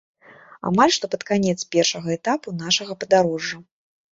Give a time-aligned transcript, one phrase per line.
[0.69, 3.63] Амаль што пад канец першага этапу нашага падарожжа.